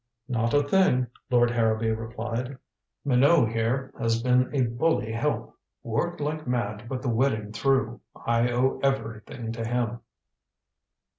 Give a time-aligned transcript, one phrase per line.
[0.27, 2.57] "Not a thing," Lord Harrowby replied.
[3.05, 8.01] "Minot here has been a bully help worked like mad to put the wedding through.
[8.15, 9.99] I owe everything to him."